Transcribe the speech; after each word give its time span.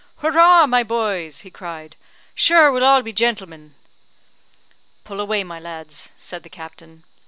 "Whurrah! 0.23 0.65
my 0.65 0.81
boys!" 0.81 1.41
he 1.41 1.51
cried, 1.51 1.95
"Shure 2.33 2.71
we'll 2.71 2.83
all 2.83 3.03
be 3.03 3.13
jintlemen!" 3.13 3.75
"Pull 5.03 5.19
away, 5.21 5.43
my 5.43 5.59
lads!" 5.59 6.11
said 6.17 6.41
the 6.41 6.49
captain. 6.49 7.03